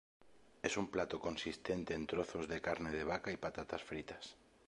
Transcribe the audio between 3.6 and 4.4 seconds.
fritas.